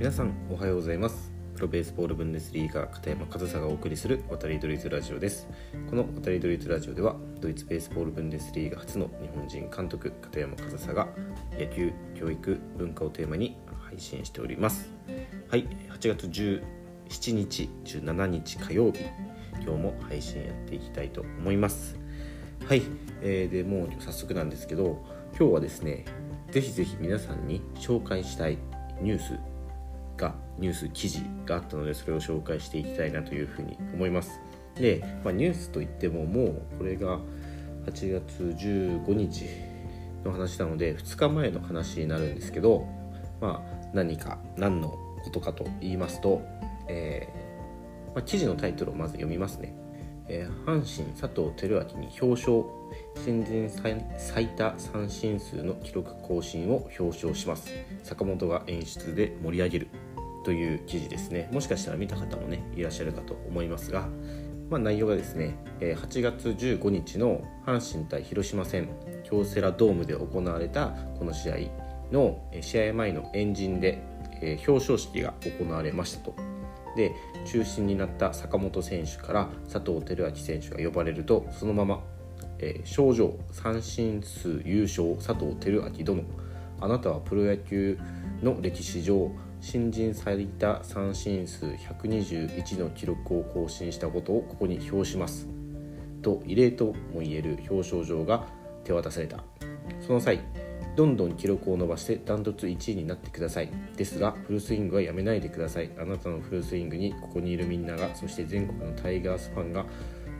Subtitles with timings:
[0.00, 1.30] 皆さんおはようございます。
[1.54, 5.46] プロベースボールブンデスリーガ片山和沙がお送りする渡りドリーズラジオです。
[5.90, 11.06] この渡りドリーズラジオではドイツベースボールブンデスリーガ初の日本人監督片山和沙が
[11.52, 13.58] 野球教育文化をテーマに
[13.90, 14.88] 配信しております。
[15.50, 19.00] はい8月17日17日火曜日
[19.62, 21.98] 今日も配信やっていきたいと思います。
[22.66, 22.80] はい、
[23.20, 25.04] えー、でもう早速なんですけど
[25.38, 26.06] 今日はですね
[26.52, 28.56] ぜひぜひ皆さんに紹介したい
[29.02, 29.49] ニュース
[30.20, 34.38] がニュース記事があったのでそれを紹介していきたいなというふうに思います。
[34.76, 37.18] で、まあ、ニュースといってももうこれが
[37.86, 39.46] 8月15日
[40.24, 42.86] の話なので2日前の話になるんですけど
[43.40, 44.90] まあ何か何の
[45.24, 46.42] ことかと言いますと、
[46.88, 49.74] えー、まあ、記事のタイトルをまず読みますね。
[50.32, 52.62] えー、阪神佐藤輝明に表彰
[53.16, 53.68] 新人
[54.16, 57.72] 最多三振数の記録更新を表彰します。
[58.04, 59.88] 坂本が演出で盛り上げる。
[60.44, 61.48] という記事ですね。
[61.52, 64.08] もしかしたら見た方もねいらっしゃるかと思いますが、
[64.70, 68.88] まあ、内容がですね8月15日の阪神対広島戦
[69.24, 71.56] 京セラドームで行われたこの試合
[72.12, 74.02] の試合前の円陣で
[74.66, 76.34] 表彰式が行われましたと。
[76.96, 77.12] で
[77.44, 82.02] 中心になった坂本選手から佐藤輝明選手が呼ばれるとそのまま、
[82.58, 86.22] えー、症状三振数優勝佐藤輝明殿
[86.80, 87.98] あなたはプロ野球
[88.42, 89.30] の歴史上
[89.60, 95.48] 新人最多三振数121の記録を更新したことをここに表します。
[96.22, 98.46] と異例ともいえる表彰状が
[98.84, 99.44] 手渡された。
[100.00, 100.40] その際
[100.96, 103.70] どんどん記録を伸ばしてダントツ1位になってください。
[103.96, 105.90] ですがフルスイングはやめないでください。
[105.98, 109.84] あなたのフルスイングにここにいるみんながそして全国のタイガースファンが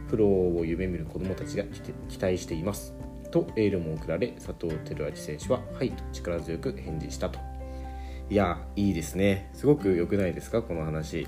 [0.08, 1.64] プロを夢見る子どもたちが
[2.08, 2.94] 期待しています。
[3.30, 7.49] とエールも送られ佐藤輝明選手は「はい」と力強く返事したと。
[8.31, 9.50] いやいいですね。
[9.53, 10.62] すごく良くないですか？
[10.62, 11.27] この話。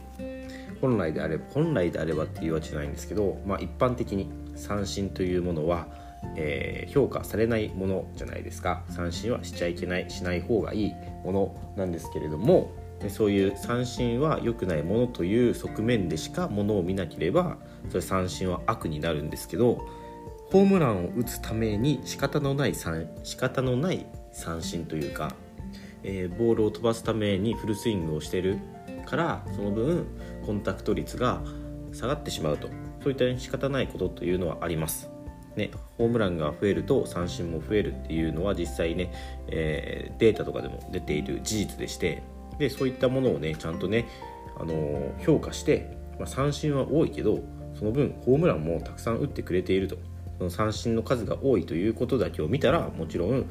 [0.81, 6.01] 本来であれば本来であればっていうわけじゃないんですけど、まあ、一般的に三振というものは
[6.37, 8.85] えー、評価されないものじゃないですか。
[8.89, 10.93] 三振はしちゃいけないしない方がいい
[11.25, 12.71] ものなんですけれども
[13.09, 17.59] そういう三振は良くないものという側面でしかものを見なければ
[17.89, 19.85] それ三振は悪になるんですけど
[20.53, 25.35] ホームランを打つために仕方のない三仕方のない三振というか、
[26.05, 28.59] えー、ボールを飛ばすためにフルスイングをしてる
[29.07, 30.07] からその分
[30.45, 31.43] コンタクト率が
[31.93, 32.69] 下がってしまうと。
[33.03, 35.11] そういった仕方ないことというのはあります。
[35.57, 39.13] ね、ホームランが増えると三振も増えるっていうのは実際ね、
[39.49, 42.23] えー、データとかでも出ている事実でして
[42.59, 44.09] でそういったものをねちゃんとね、
[44.57, 47.41] あのー、評価して、まあ、三振は多いけど
[47.75, 49.99] その分ホームランもたくさん打ってくれていると。
[50.39, 53.49] その三振の数が多いということだけを見たらもちろん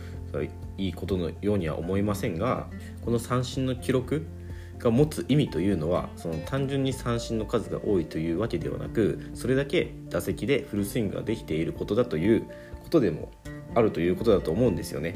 [0.85, 2.67] いいことのようには思いませんが
[3.05, 4.25] この三振の記録
[4.79, 12.47] が持つ意味というのはその単純に三振の数が多いというわけではなくそれだけ打席でフルスイングができていることだという
[12.83, 13.31] ことでも
[13.75, 15.15] あるということだと思うんですよね。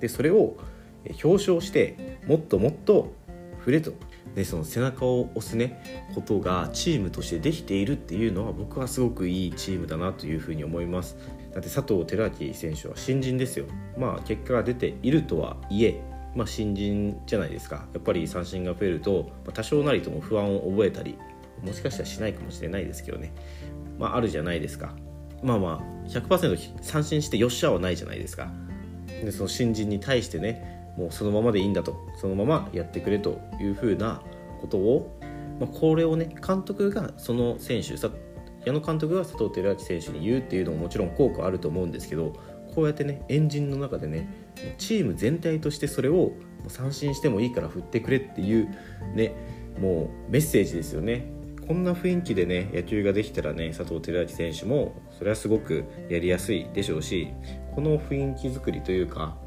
[0.00, 0.56] でそれを
[1.22, 3.14] 表彰してもっともっと
[3.58, 3.94] 触れと
[4.34, 11.16] でその背中を押すねことがチームとしてできているっていうのは僕はすごくいいチームだなというふうに思います
[11.54, 13.66] だって佐藤輝明選手は新人ですよ。
[13.96, 16.02] まあ結果が出ているとはいえ
[16.34, 17.86] まあ、新人じゃないですか。
[17.94, 21.16] やっぱり三振が増えると、まあ、多少なりとも不安を覚えたり
[21.64, 23.32] もしかしたらしないかもしれないですけどね、
[23.98, 24.94] まあ、あるじゃないですか。
[25.42, 28.50] まあまあ100%三振してよっしゃはないじゃないですか。
[29.06, 31.96] でその新人に対してねもうそのままでいいんだと。
[32.16, 34.20] そのままやってくれというふうな
[34.60, 35.16] ことを、
[35.60, 37.96] まあ、これをね監督がその選手
[38.64, 42.32] 矢野監督が佐藤輝明選手に言うっていうのももちろん効果あると思うんですけど
[42.74, 44.28] こうやってねエンジンの中でね
[44.78, 46.32] チーム全体としてそれを
[46.68, 48.68] 三振してもいいから振ってくれっていう
[49.14, 49.34] ね
[49.78, 51.32] もうメッセージですよね。
[51.66, 57.28] こんな雰囲気でね野球ができたらね佐藤輝明選手もそれはすごくやりやすいでしょうし
[57.74, 59.38] この雰囲気作りというか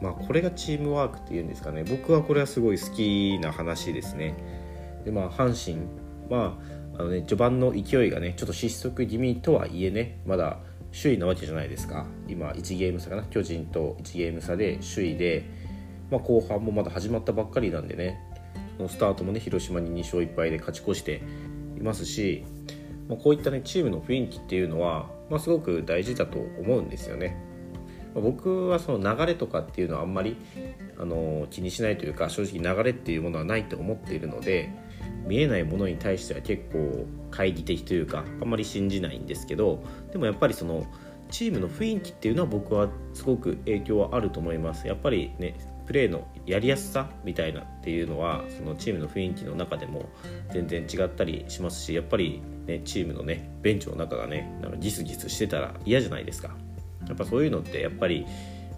[0.00, 1.82] まあこれがチームワークっていうんですかね。
[1.84, 4.34] 僕はこれはすごい好きな話ですね。
[5.04, 5.86] でまあ阪神
[6.30, 10.58] まああのね序盤の勢いがねちょっと失速気味とはいえねまだ
[10.92, 15.44] 首位なわけじゃないですか今1ゲーム差かな巨人と1ゲーム差で首位で、
[16.10, 18.18] まあ、後半もまだ始まったばっかりなんでね
[18.78, 21.22] のスタートもね広島に2勝1敗で勝ち越して
[21.76, 22.44] いますし、
[23.08, 27.36] まあ、こういったねチームの雰囲気っていうのは、まあ、すごく大事だと思うんですよね。
[28.14, 30.36] まあ、僕はその流れとかっていうのはあんまり
[30.98, 34.70] あの気にしないというか正直流れっていうものはないと思っているので
[35.28, 40.86] 見えないものに対しては結構懐疑的というかあんまり信じないんですけどでもやっぱりその
[41.30, 44.86] チームの雰囲気っていうのは僕はすごく影響はあると思います。
[44.86, 45.54] やっぱりね
[45.86, 50.06] プレーのやりやすさみたいなっていうのはそのチームの雰囲気の中でも
[50.52, 56.50] 全然違ったりしますしやっぱり、ね、チームのねベンチの中がねなんかギスギスしてたら嫌じゃないですか。
[57.06, 58.26] やっぱそういうのってやっぱり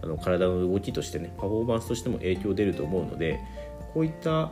[0.03, 3.41] あの体の動きとしてねパフォーマンスとしても影響出ると思うので
[3.93, 4.51] こういった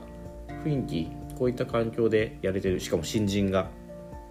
[0.64, 3.68] 雰囲気こういった環境でやれてるしかも新人が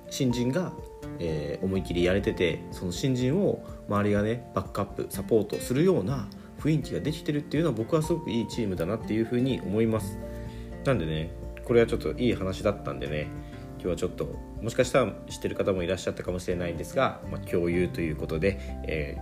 [0.10, 0.74] 新人が、
[1.20, 6.28] えー、思い切りやれててその新人を周りがねバックアップサポートするような
[6.60, 10.18] 雰囲気ができてるっていうのは僕はすごくいいチームだなっていうふうに思います。
[10.86, 11.32] なんでね
[11.66, 13.28] これはちょっといい話だったんでね
[13.74, 18.58] 今日はちょっともしかしたら知ってる方もいらっしゃったかもしれないんですが、まあ、共有ということで、
[18.88, 19.18] え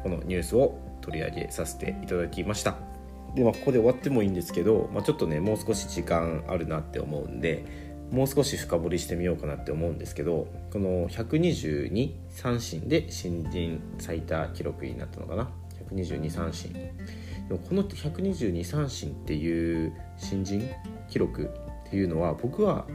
[0.00, 2.91] ー、このニュースを取り上げさせていただきました。
[3.34, 7.64] で、まあ、ここで終わってもいいんですけど、まあ、ちょっとねもう少し時間あるなって思うんで
[8.10, 15.50] もう少し深掘りしてみようかなって思うんですけどこの122三振で新人最多記録になったのかな
[15.90, 16.72] ？122三振。
[16.72, 16.92] で
[17.50, 20.68] もこの122三振っていう新人
[21.08, 21.50] 記録
[21.86, 22.86] っていうのは僕は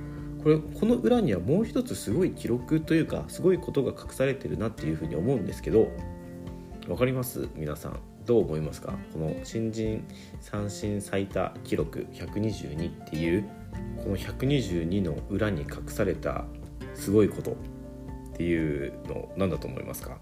[0.43, 5.87] これこの裏にはもう一つすごい記録というかすごいことが隠されてるなっていうふうに思うんですけど
[6.85, 7.49] 分かります？
[7.55, 8.16] 皆さん。
[8.27, 8.93] どう思いますか？
[9.13, 10.05] この新人
[10.41, 13.49] 三振最多記録122っていう
[14.03, 16.45] この122の裏に隠された
[16.93, 17.55] すごいことっ
[18.35, 20.19] ていうの何だと思いますか？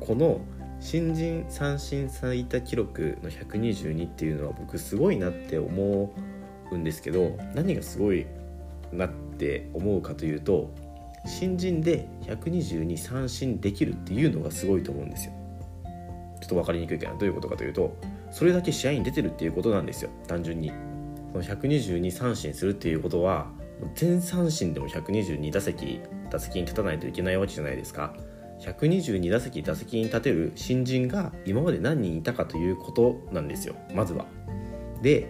[0.00, 0.40] この
[0.80, 6.14] 新人三振最多記録の122っていうのは僕すごいなって思
[6.70, 8.26] うんですけど何がすごい
[8.92, 10.74] なって思うかというと
[11.26, 15.32] 新人で122三振できるっていうのがすごいと思うんですよ。
[16.44, 17.96] ちょっと分かりにくいけどどういうことかというと
[18.30, 20.10] それだけ試合に出てるっていうことなんですよ。
[20.26, 20.72] 単純に。
[21.32, 23.50] その122三振するっていうことは
[23.94, 26.00] 全三振でも122打席
[26.30, 28.14] 打席に立たないといけないわけじゃないですか。
[28.60, 33.74] 122打席打席に立てる新人が今まで何人いたかということなんですよ。
[33.94, 34.26] まずは。
[35.02, 35.26] で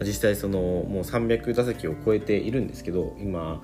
[0.00, 3.62] 実際そのもう300打席を超えているんですけど今、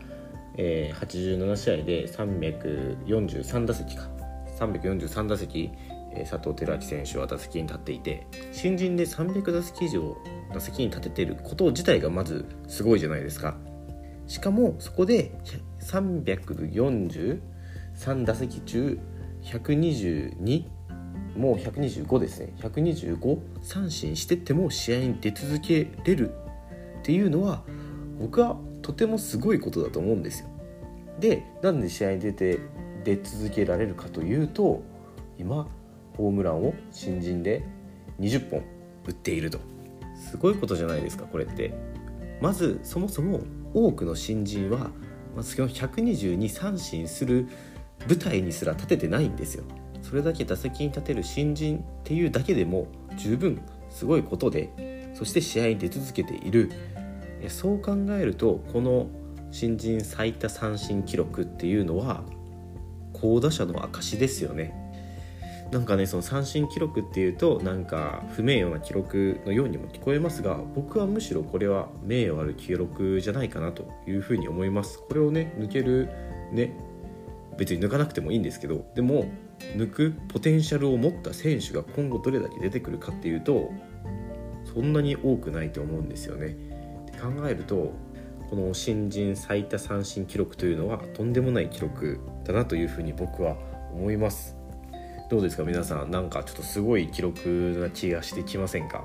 [0.56, 4.08] えー、87試合で343打席か。
[4.58, 5.70] 343打席、
[6.24, 10.16] 佐藤輝明選手は打席に立っていて新人で300打席以上
[10.52, 13.56] 打席に立ててること自体がまずすごいじゃないですか。
[14.26, 15.32] しかもそこで
[15.80, 17.40] 343
[18.24, 18.98] 打席中
[19.42, 20.64] 122
[21.36, 27.62] もう125ですね125三振してても試合に出続けれるっていうのは
[28.20, 30.48] 僕はとてもすごいことだと思うんですよ。
[31.20, 32.58] でなんで試合に出て
[33.04, 34.82] 出続けられるかというと
[35.38, 35.68] 今
[36.18, 37.64] ホームランを新人で
[38.20, 38.64] 20本
[39.06, 39.58] 打っていると。
[40.16, 41.72] すごいことじゃないですかこれって。
[42.42, 43.40] まずそもそも
[43.72, 44.90] 多くの新人は
[45.34, 47.48] まず122三振する
[48.08, 49.64] 舞台にすら立ててないんですよ。
[50.02, 53.60] それだけ打席に立てる新人っていうだけでも十分
[53.90, 56.70] すごいことでそして試合に出続けている。
[57.46, 59.06] そう考えるとこの
[59.52, 62.24] 新人最多三振記録っていうのは
[63.12, 64.87] 好打者の証ですよね。
[65.70, 76.08] なんかねその三振記録っていうとなんか不名誉な記録のようにも聞こえますが僕はむしろこれは名誉ある記録じゃないかなというふうに思いますこれをね抜ける
[76.52, 76.74] ね
[77.58, 79.30] 別に抜かなくてもいいんですけどでも
[79.76, 83.70] 抜くポテンシャルを持った選手が今後どれだけ出てくるかっていうと
[84.72, 86.56] そんなに多くないと思うんですよね。
[87.08, 87.92] って考えると
[88.48, 93.56] この新人最多三振記録というのはとんでもない記録だなというふうに僕は
[93.92, 94.57] 思います。
[95.30, 95.62] どうですか？
[95.62, 99.04] 皆さんなんかちょっとすごい記録な気がしてきませんか？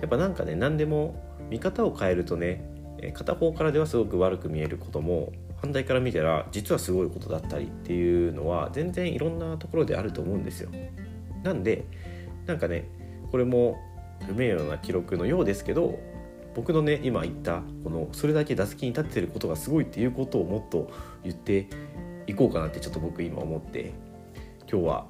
[0.00, 2.64] やっぱなんかね何でも見方を変えるとね
[3.12, 10.70] 片方からではすごく悪く見えることも反対から見たら実はすごいことだったりっていうのは全然いろんなところであると思うんですよ。
[11.42, 11.84] なんで
[12.46, 12.88] なんかね
[13.30, 13.76] これも
[14.26, 15.98] 不名誉な記録のようですけど
[16.54, 20.90] 僕のね今言ったこのそれだけ打席に立ってることがすごいっていうことをもっと
[21.22, 21.68] 言って
[22.26, 23.92] いこうかなってちょっと僕今思って
[24.70, 25.06] 今日は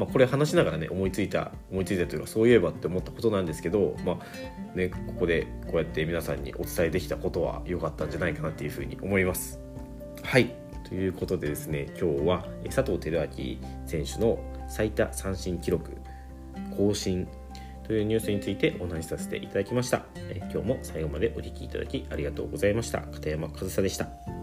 [0.00, 9.60] まあ、これ話しながらね思いついた思いついたというかそういえばって思ったことなんですけど、まあね、ここでこうやって皆さんにお伝えできたことは良かったんじゃないかなっていうふうに思います。
[10.22, 10.54] はい
[10.88, 14.38] ということでですね今日は佐藤輝明選手の
[14.68, 15.92] 最多三振記録
[16.74, 17.28] 更新
[17.86, 20.06] というニュースについてお話しさせていただきました。
[20.16, 23.02] え今日も最後までお聴きいただきありがとうございました。
[23.02, 24.39] 片山和沙でした。